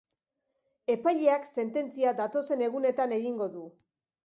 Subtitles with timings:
[0.93, 3.71] Epaileak sententzia datozen egunetan egingo du.